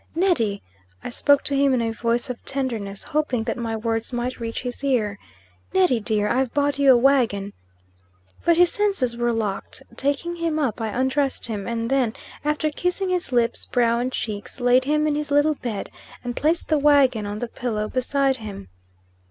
[0.15, 0.63] "Neddy!"
[1.03, 4.63] I spoke to him in a voice of tenderness, hoping that my words might reach
[4.63, 5.19] his ear,
[5.75, 7.53] "Neddy, dear, I've bought you a wagon."
[8.43, 9.83] But his senses were locked.
[9.95, 14.59] Taking him up, I undressed him, and then, after kissing his lips, brow, and cheeks,
[14.59, 15.91] laid him in his little bed,
[16.23, 18.69] and placed the wagon on the pillow beside him.